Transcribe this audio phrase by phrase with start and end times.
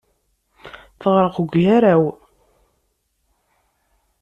[0.99, 2.03] Teɣreq deg ugaraw.